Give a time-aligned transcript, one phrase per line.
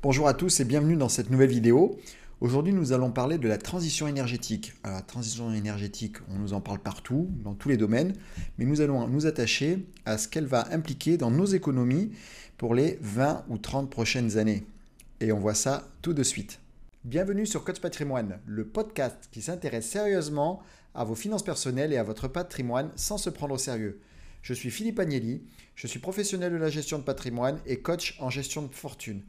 [0.00, 1.98] Bonjour à tous et bienvenue dans cette nouvelle vidéo.
[2.40, 4.74] Aujourd'hui, nous allons parler de la transition énergétique.
[4.84, 8.12] Alors, la transition énergétique, on nous en parle partout, dans tous les domaines,
[8.58, 12.12] mais nous allons nous attacher à ce qu'elle va impliquer dans nos économies
[12.58, 14.64] pour les 20 ou 30 prochaines années.
[15.18, 16.60] Et on voit ça tout de suite.
[17.04, 20.62] Bienvenue sur Coach Patrimoine, le podcast qui s'intéresse sérieusement
[20.94, 23.98] à vos finances personnelles et à votre patrimoine sans se prendre au sérieux.
[24.42, 25.42] Je suis Philippe Agnelli,
[25.74, 29.22] je suis professionnel de la gestion de patrimoine et coach en gestion de fortune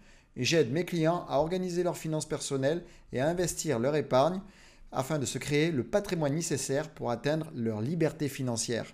[0.44, 4.42] j'aide mes clients à organiser leurs finances personnelles et à investir leur épargne
[4.92, 8.86] afin de se créer le patrimoine nécessaire pour atteindre leur liberté financière.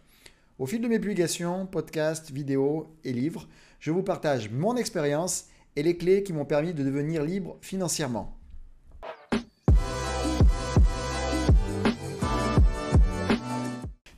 [0.57, 3.47] Au fil de mes publications, podcasts, vidéos et livres,
[3.79, 5.45] je vous partage mon expérience
[5.75, 8.37] et les clés qui m'ont permis de devenir libre financièrement.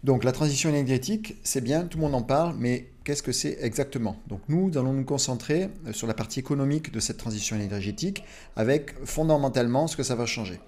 [0.04, 3.58] Donc la transition énergétique, c'est bien, tout le monde en parle, mais qu'est-ce que c'est
[3.62, 8.22] exactement Donc nous allons nous concentrer euh, sur la partie économique de cette transition énergétique
[8.58, 10.60] avec fondamentalement ce que ça va changer.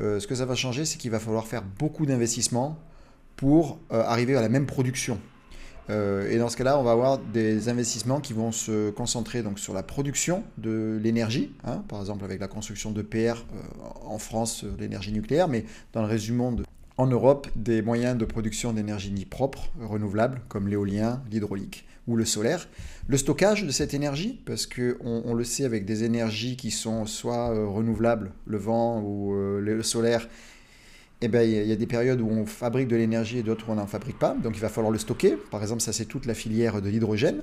[0.00, 2.78] Euh, ce que ça va changer, c'est qu'il va falloir faire beaucoup d'investissements
[3.34, 5.18] pour euh, arriver à la même production.
[5.88, 9.74] et dans ce cas-là, on va avoir des investissements qui vont se concentrer donc sur
[9.74, 13.44] la production de l'énergie, hein, par exemple avec la construction de PR
[14.06, 16.64] en France, l'énergie nucléaire, mais dans le reste du monde,
[17.00, 22.68] en Europe des moyens de production d'énergie propre, renouvelable, comme l'éolien, l'hydraulique ou le solaire.
[23.08, 27.06] Le stockage de cette énergie, parce qu'on on le sait avec des énergies qui sont
[27.06, 30.28] soit euh, renouvelables, le vent ou euh, le solaire,
[31.22, 33.72] eh ben, il y a des périodes où on fabrique de l'énergie et d'autres où
[33.72, 34.34] on n'en fabrique pas.
[34.34, 35.38] Donc il va falloir le stocker.
[35.50, 37.40] Par exemple, ça c'est toute la filière de l'hydrogène.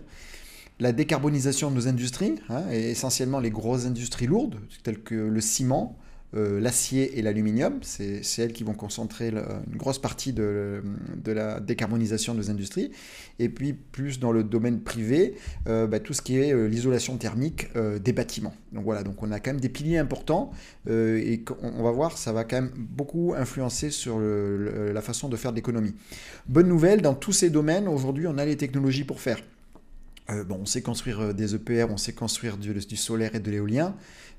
[0.79, 5.41] La décarbonisation de nos industries, hein, et essentiellement les grosses industries lourdes, telles que le
[5.41, 5.97] ciment,
[6.37, 7.79] euh, l'acier et l'aluminium.
[7.81, 10.81] C'est elles qui vont concentrer une grosse partie de,
[11.25, 12.91] la décarbonisation de nos industries.
[13.39, 15.35] Et puis plus dans le domaine privé,
[15.67, 17.67] euh, bah, tout ce qui est euh, l'isolation thermique
[18.03, 18.53] des bâtiments.
[18.71, 20.51] Donc voilà, donc on a quand même des piliers importants
[20.87, 25.51] et on, va voir, ça va quand même beaucoup influencer sur la façon de faire
[25.51, 25.93] de l'économie.
[26.47, 29.41] Bonne nouvelle, dans tous ces domaines, aujourd'hui on a les technologies pour faire.
[30.29, 33.95] Bon, on sait construire des EPR, on sait construire du solaire et de l'éolien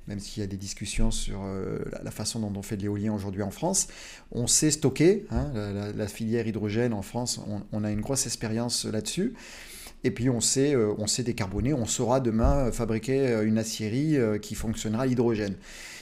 [0.09, 3.12] même s'il y a des discussions sur euh, la, façon dont on fait de l'éolien
[3.12, 3.88] aujourd'hui en France.
[4.32, 5.53] On sait stocker, hein,
[5.94, 7.41] la, filière hydrogène en France,
[7.72, 9.34] on, a une grosse expérience là-dessus.
[10.04, 14.16] Et puis on sait, euh, on sait décarboner, on saura demain fabriquer euh, une aciérie
[14.41, 15.56] qui fonctionnera à l'hydrogène.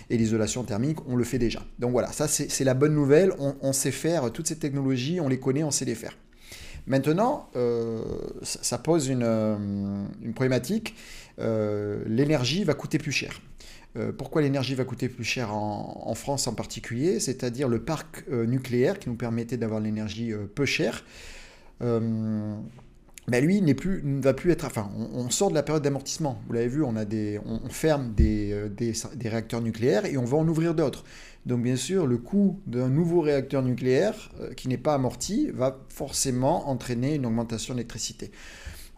[0.09, 1.65] Et l'isolation thermique, on le fait déjà.
[1.81, 5.41] Donc voilà, ça c'est la bonne nouvelle, on, sait faire toutes ces technologies, on les
[5.41, 6.17] connaît, on sait les faire.
[6.87, 7.51] Maintenant,
[8.43, 9.25] ça, pose une,
[10.23, 10.95] une problématique.
[11.39, 13.41] L'énergie va coûter plus cher.
[13.97, 18.47] Euh, pourquoi l'énergie va coûter plus cher en, France en particulier, c'est-à-dire le parc euh,
[18.47, 21.05] nucléaire qui nous permettait d'avoir l'énergie euh, peu chère.
[23.29, 24.65] Lui n'est ne va plus être.
[24.65, 26.41] Enfin, on, sort de la période d'amortissement.
[26.47, 26.95] Vous l'avez vu, on,
[27.69, 31.05] ferme des, des, réacteurs nucléaires et on va en ouvrir d'autres.
[31.45, 36.69] Donc, bien sûr, le coût d'un nouveau réacteur nucléaire qui n'est pas amorti va forcément
[36.69, 38.31] entraîner une augmentation d'électricité.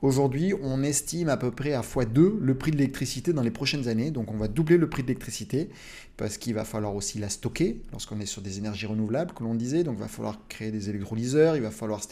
[0.00, 3.88] Aujourd'hui, on estime à peu près à x2 le prix de l'électricité dans les prochaines
[3.88, 4.12] années.
[4.12, 5.70] Donc on va doubler le prix de l'électricité
[6.18, 9.54] parce qu'il va falloir aussi la stocker lorsqu'on est sur des énergies renouvelables, comme l'on
[9.54, 9.84] disait.
[9.84, 12.02] Donc il va falloir créer des électrolyseurs, il va falloir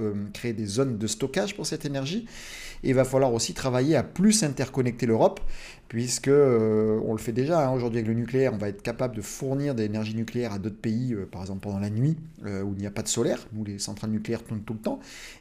[0.00, 2.26] euh, créer des zones de stockage pour cette énergie.
[2.84, 5.40] Et il va falloir aussi travailler à plus interconnecter l'Europe
[5.88, 7.72] puisque euh, on le fait déjà hein.
[7.72, 10.76] aujourd'hui avec le nucléaire, on va être capable de fournir de l'énergie nucléaire à d'autres
[10.76, 13.64] pays, euh, par exemple pendant la nuit, où il n'y a pas de solaire, où
[13.64, 15.00] les centrales nucléaires tournent tout le temps,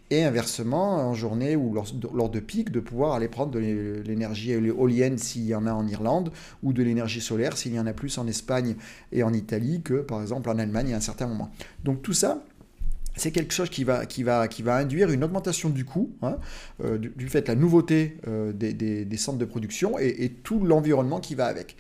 [0.09, 3.59] et inversement, en journée ou lors, lors de pic, de pouvoir aller prendre de
[4.06, 6.31] l'énergie éolienne s'il y en a en Irlande,
[6.63, 8.78] ou de l'énergie solaire s'il y en a plus en Espagne
[9.12, 11.52] et en Italie que par exemple en Allemagne à un certain moment.
[11.84, 12.41] Donc tout ça,
[13.18, 14.06] c'est quelque chose qui va,
[14.68, 16.38] induire une augmentation du coût, hein,
[16.84, 21.35] euh, du, fait de la nouveauté euh, des, centres de production et, tout l'environnement qui
[21.35, 21.75] va avec.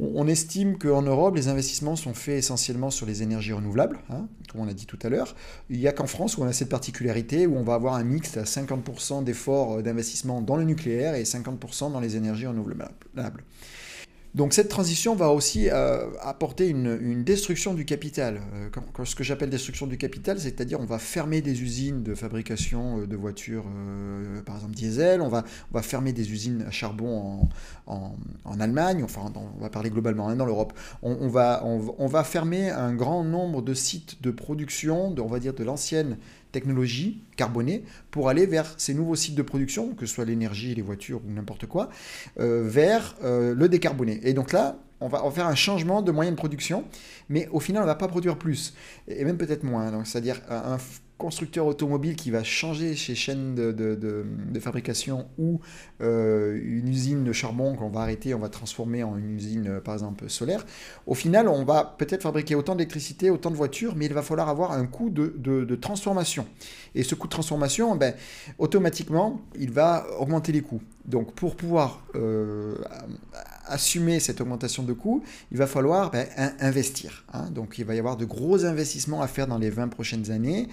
[0.00, 4.62] On, estime qu'en Europe, les investissements sont faits essentiellement sur les énergies renouvelables, hein, comme
[4.62, 5.36] on a dit tout à l'heure.
[5.68, 8.04] Il n'y a qu'en France où on a cette particularité, où on va avoir un
[8.04, 13.44] mix à 50% d'efforts euh, d'investissement dans le nucléaire et 50% dans les énergies renouvelables.
[14.34, 18.40] Donc cette transition va aussi euh, apporter une, destruction du capital.
[18.54, 23.00] Euh, ce que j'appelle destruction du capital, c'est-à-dire on va fermer des usines de fabrication
[23.00, 23.64] euh, de voitures,
[24.46, 25.44] par exemple diesel, on va,
[25.82, 27.48] fermer des usines à charbon
[27.86, 30.74] en, Allemagne, enfin on va parler globalement hein, dans l'Europe.
[31.02, 36.18] On, va, fermer un grand nombre de sites de production, on va dire de l'ancienne
[36.52, 40.82] technologie carbonée pour aller vers ces nouveaux sites de production, que ce soit l'énergie, les
[40.82, 41.90] voitures ou n'importe quoi,
[42.38, 44.20] euh, vers euh, le décarboné.
[44.24, 46.84] Et donc là, on va, faire un changement de moyen de production,
[47.28, 48.74] mais au final, on ne va pas produire plus,
[49.08, 49.90] et même peut-être moins.
[49.90, 50.76] Donc, c'est-à-dire un,
[51.20, 54.24] constructeur automobile qui va changer ses chaînes de,
[54.58, 55.60] fabrication ou
[56.00, 59.80] euh, une usine de charbon qu'on va arrêter, on va transformer en une usine, euh,
[59.80, 60.64] par exemple, solaire,
[61.06, 64.48] au final, on va peut-être fabriquer autant d'électricité, autant de voitures, mais il va falloir
[64.48, 66.46] avoir un coût de, transformation.
[66.94, 68.14] Et ce coût de transformation, ben,
[68.58, 70.82] automatiquement, il va augmenter les coûts.
[71.06, 72.76] Donc pour pouvoir euh,
[73.66, 76.26] assumer cette augmentation de coûts, il va falloir ben,
[76.60, 77.24] investir.
[77.32, 77.50] Hein.
[77.50, 80.68] Donc il va y avoir de gros investissements à faire dans les 20 prochaines années.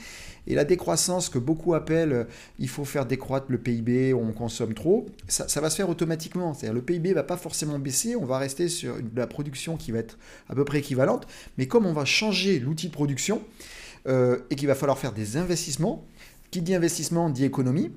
[0.46, 2.24] Et la décroissance que beaucoup appellent euh,
[2.60, 6.54] il faut faire décroître le PIB, on consomme trop, ça, va se faire automatiquement.
[6.54, 9.92] C'est-à-dire le PIB ne va pas forcément baisser, on va rester sur la production qui
[9.92, 10.18] va être
[10.50, 11.28] à peu près équivalente.
[11.58, 13.42] Mais comme on va changer l'outil de production
[14.08, 16.06] euh, et qu'il va falloir faire des investissements,
[16.52, 17.92] qui dit investissement dit économie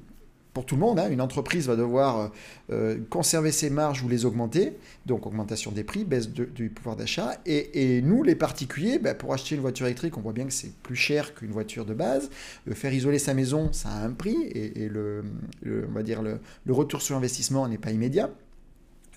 [0.53, 0.99] pour tout le monde.
[0.99, 1.11] Hein.
[1.11, 2.29] Une entreprise va devoir euh,
[2.73, 4.73] euh, conserver ses marges ou les augmenter,
[5.07, 7.39] donc augmentation des prix, baisse du pouvoir d'achat.
[7.47, 10.73] Et, nous, les particuliers, bah, pour acheter une voiture électrique, on voit bien que c'est
[10.83, 12.31] plus cher qu'une voiture de base.
[12.73, 15.25] faire isoler sa maison, ça a un prix, et, le,
[15.67, 18.31] on va dire le retour sur investissement n'est pas immédiat.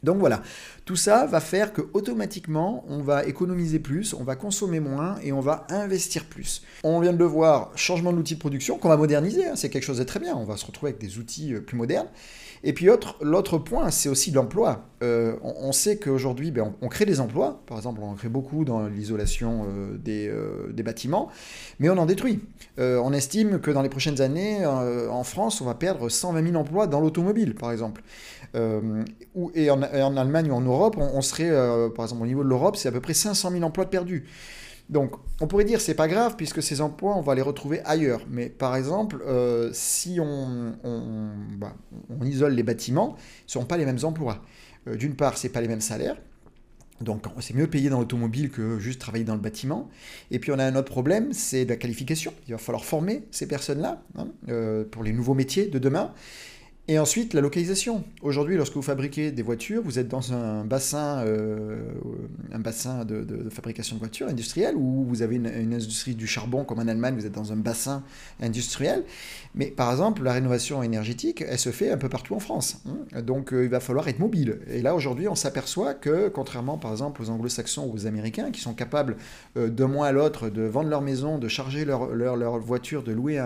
[0.03, 0.41] Donc voilà,
[0.85, 5.31] tout ça va faire que automatiquement on va économiser plus, on va consommer moins et
[5.31, 6.61] on va investir plus.
[6.83, 9.83] On vient de le voir, changement d'outil de production qu'on va moderniser, hein, c'est quelque
[9.83, 12.09] chose de très bien, on va se retrouver avec des outils euh, plus modernes.
[12.65, 12.87] Et puis
[13.21, 14.85] l'autre point, c'est aussi l'emploi.
[15.03, 18.63] Euh, on, sait qu'aujourd'hui, ben, on, crée des emplois, par exemple on en crée beaucoup
[18.63, 21.29] dans l'isolation euh, des, bâtiments,
[21.79, 22.39] mais on en détruit.
[22.77, 26.87] on estime que dans les prochaines années, en France, on va perdre 120 000 emplois
[26.87, 28.01] dans l'automobile, par exemple.
[28.55, 29.81] et en,
[30.17, 32.91] Allemagne ou en Europe, on, serait, euh, par exemple, au niveau de l'Europe, c'est à
[32.91, 34.25] peu près 500 000 emplois de perdus.
[34.89, 38.21] Donc, on pourrait dire c'est pas grave puisque ces emplois, on va les retrouver ailleurs.
[38.29, 40.73] Mais par exemple, euh, si on,
[41.57, 41.73] bah,
[42.09, 43.15] on, isole les bâtiments,
[43.47, 44.41] ce ne sont pas les mêmes emplois.
[44.87, 46.17] Euh, d'une part, c'est pas les mêmes salaires.
[47.01, 49.89] Donc, c'est mieux payé dans l'automobile que juste travailler dans le bâtiment.
[50.31, 52.33] Et puis, on a un autre problème, c'est la qualification.
[52.47, 54.27] Il va falloir former ces personnes-là hein,
[54.89, 56.13] pour les nouveaux métiers de demain.
[56.89, 58.03] Et ensuite, la localisation.
[58.21, 61.77] Aujourd'hui, lorsque vous fabriquez des voitures, vous êtes dans un bassin, euh,
[62.51, 66.79] un bassin de, fabrication de voitures industrielle, où vous avez une, industrie du charbon, comme
[66.79, 68.03] en Allemagne, vous êtes dans un bassin
[68.41, 69.05] industriel.
[69.55, 72.81] Mais par exemple, la rénovation énergétique, elle se fait un peu partout en France.
[72.85, 73.21] Hein.
[73.21, 74.59] Donc, euh, il va falloir être mobile.
[74.67, 78.59] Et là, aujourd'hui, on s'aperçoit que, contrairement par exemple aux anglo-saxons ou aux américains, qui
[78.59, 79.15] sont capables
[79.55, 83.39] euh, d'un mois à l'autre de vendre leur maison, de charger leur, voiture, de louer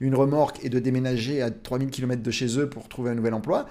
[0.00, 3.34] une remorque et de déménager à 3000 km de chez eux pour trouver un nouvel
[3.34, 3.66] emploi.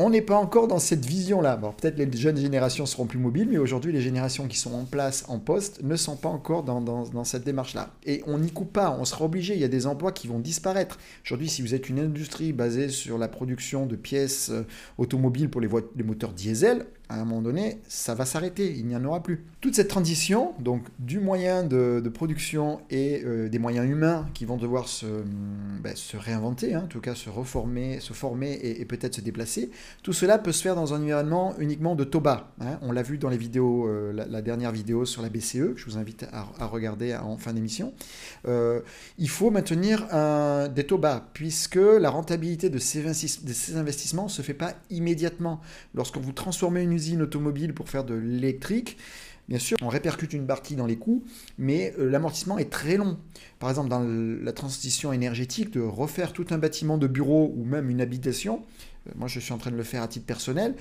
[0.00, 1.56] On n'est pas encore dans cette vision-là.
[1.56, 5.24] peut-être les jeunes générations seront plus mobiles, mais aujourd'hui, les générations qui sont en place,
[5.26, 7.90] en poste, ne sont pas encore dans, dans, cette démarche-là.
[8.06, 9.54] Et on n'y coupe pas, on sera obligé.
[9.54, 10.98] Il y a des emplois qui vont disparaître.
[11.24, 14.64] Aujourd'hui, si vous êtes une industrie basée sur la production de pièces euh,
[14.98, 18.94] automobiles pour les, les moteurs diesel, à un moment donné, ça va s'arrêter, il n'y
[18.94, 19.44] en aura plus.
[19.60, 24.56] Toute cette transition, donc du moyen de, production et euh, des moyens humains qui vont
[24.56, 25.06] devoir se,
[25.82, 29.70] ben, se réinventer, hein, en tout cas se reformer, se former et, peut-être se déplacer,
[30.02, 32.52] tout cela peut se faire dans un environnement uniquement de TOBA.
[32.60, 32.78] Hein.
[32.82, 35.84] On l'a vu dans les vidéos, euh, la, dernière vidéo sur la BCE, que je
[35.86, 37.92] vous invite à, regarder en fin d'émission.
[38.46, 38.80] Euh,
[39.18, 43.06] il faut maintenir un, des TOBA, puisque la rentabilité de ces,
[43.76, 45.60] investissements ne se fait pas immédiatement.
[45.94, 48.98] Lorsque vous transformez une automobile pour faire de l'électrique,
[49.48, 51.24] bien sûr, on répercute une partie dans les coûts,
[51.56, 53.18] mais euh, l'amortissement est très long.
[53.58, 57.90] Par exemple, dans la transition énergétique, de refaire tout un bâtiment de bureau ou même
[57.90, 58.62] une habitation,
[59.06, 60.74] euh, moi je suis en train de le faire à titre personnel,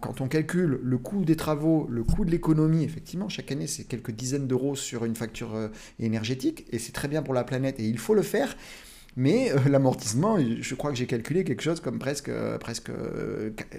[0.00, 3.84] quand on calcule le coût des travaux, le coût de l'économie, effectivement, chaque année c'est
[3.84, 7.78] quelques dizaines d'euros sur une facture euh, énergétique, et c'est très bien pour la planète,
[7.78, 8.56] et il faut le faire.
[9.16, 12.90] Mais euh, l'amortissement, je crois que j'ai calculé quelque chose comme presque, euh, presque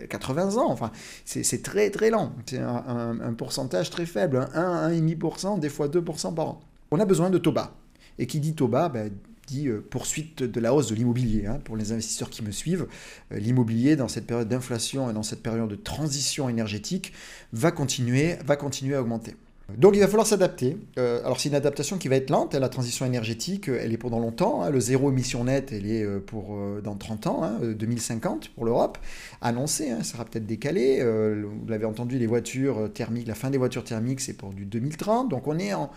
[0.10, 0.72] 80 euh, ans.
[0.72, 0.92] Enfin,
[1.26, 2.34] c'est très très lent.
[2.46, 6.60] C'est un, pourcentage très faible, 1, 1,5%, des fois 2% par an.
[6.92, 7.74] On a besoin de TOBA.
[8.20, 9.12] Et qui dit TOBA, ben,
[9.48, 11.46] dit poursuite de la hausse de l'immobilier.
[11.48, 12.88] Hein, pour les investisseurs qui me suivent,
[13.32, 17.14] l'immobilier, dans cette période d'inflation et dans cette période de transition énergétique,
[17.54, 19.36] va continuer, va continuer à augmenter.
[19.78, 20.78] Donc il va falloir s'adapter.
[20.98, 22.54] Euh, alors c'est une adaptation qui va être lente.
[22.54, 24.64] La transition énergétique, euh, elle est pendant longtemps.
[24.64, 24.70] Hein.
[24.70, 28.98] Le zéro émission nette, elle est euh, pour dans 30 ans, 2050 hein, pour l'Europe.
[29.42, 31.02] Annoncé, hein, ça sera peut-être décalé.
[31.04, 35.30] vous l'avez entendu, les voitures thermiques, la fin des voitures thermiques, c'est pour du 2030.
[35.30, 35.90] Donc on est en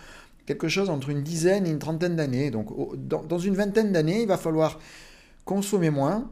[0.45, 2.51] quelque chose entre une dizaine et une trentaine d'années.
[2.51, 4.79] Donc dans, une vingtaine d'années, il va falloir
[5.43, 6.29] consommer moins,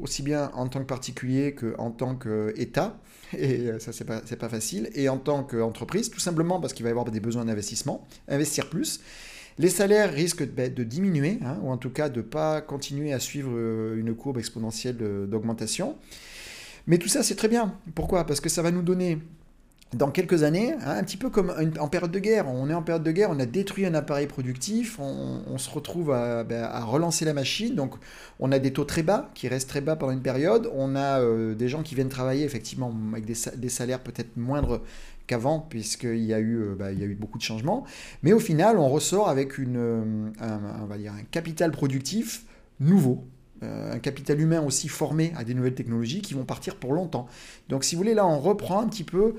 [0.00, 2.98] aussi bien en tant que particulier qu'en tant qu'État
[3.36, 6.90] et euh, ça c'est pas, facile, et en tant qu'entreprise, tout simplement parce qu'il va
[6.90, 9.00] y avoir des besoins d'investissement, investir plus.
[9.58, 13.12] Les salaires risquent ben, de diminuer, hein, ou en tout cas de ne pas continuer
[13.12, 15.96] à suivre euh, une courbe exponentielle d'augmentation.
[16.86, 17.74] Mais tout ça, c'est très bien.
[17.94, 18.26] Pourquoi?
[18.26, 19.18] Parce que ça va nous donner
[19.94, 22.48] dans quelques années, hein, un petit peu comme en période de guerre.
[22.48, 26.08] On est en période de guerre, on a détruit un appareil productif, on, se retrouve
[26.08, 27.74] ben, à, relancer la machine.
[27.74, 27.94] Donc,
[28.40, 30.70] on a des taux très bas qui restent très bas pendant une période.
[30.74, 34.80] On a euh, des gens qui viennent travailler effectivement avec des, salaires peut-être moindres
[35.26, 37.84] qu'avant, puisqu'il y, a eu, euh, ben, il y a eu beaucoup de changements.
[38.22, 42.44] Mais au final, on ressort avec euh, un capital productif
[42.80, 43.24] nouveau,
[43.62, 47.26] un capital humain aussi formé à des nouvelles technologies qui vont partir pour longtemps.
[47.68, 49.34] Donc si vous voulez, là, on reprend un petit peu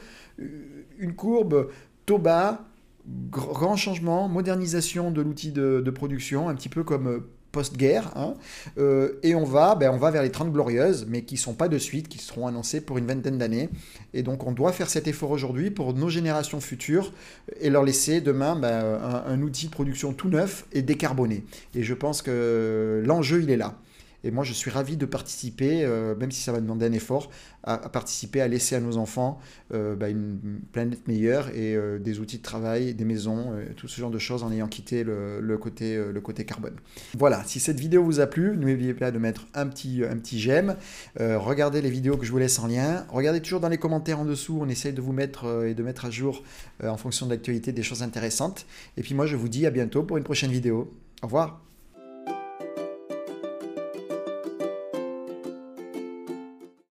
[1.00, 1.70] une courbe
[2.06, 2.66] taux bas,
[3.08, 7.20] grand changement, modernisation de l'outil de, production, un petit peu comme euh,
[7.52, 8.34] post-guerre, hein.
[8.78, 11.54] euh, et on va, ben, on va vers les 30 glorieuses, mais qui ne sont
[11.54, 13.70] pas de suite, qui seront annoncées pour une vingtaine d'années.
[14.14, 17.14] Et donc on doit faire cet effort aujourd'hui pour nos générations futures
[17.60, 21.44] et leur laisser demain ben, un, outil de production tout neuf et décarboné.
[21.76, 23.76] Et je pense que l'enjeu, il est là.
[24.24, 27.30] Et moi, je suis ravi de participer, euh, même si ça va demander un effort,
[27.64, 29.40] à, participer, à laisser à nos enfants
[29.74, 34.00] euh, bah, une planète meilleure et euh, des outils de travail, des maisons, tout ce
[34.00, 36.76] genre de choses en ayant quitté le, côté, le côté carbone.
[37.18, 40.40] Voilà, si cette vidéo vous a plu, n'oubliez pas de mettre un petit, un petit
[40.40, 40.76] j'aime.
[41.20, 43.06] regardez les vidéos que je vous laisse en lien.
[43.10, 46.06] Regardez toujours dans les commentaires en dessous, on essaye de vous mettre et de mettre
[46.06, 46.44] à jour
[46.84, 48.66] en fonction de l'actualité des choses intéressantes.
[48.98, 50.94] Et puis moi, je vous dis à bientôt pour une prochaine vidéo.
[51.22, 51.62] Au revoir